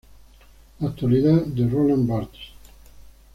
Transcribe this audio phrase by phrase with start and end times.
[0.83, 2.41] Actualidad de Roland Barthes.